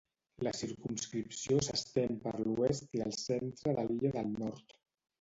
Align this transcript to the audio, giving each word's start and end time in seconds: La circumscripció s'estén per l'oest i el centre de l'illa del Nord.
La 0.45 0.53
circumscripció 0.59 1.59
s'estén 1.69 2.19
per 2.25 2.35
l'oest 2.47 3.01
i 3.01 3.07
el 3.09 3.17
centre 3.23 3.79
de 3.81 3.89
l'illa 3.93 4.17
del 4.21 4.37
Nord. 4.45 4.81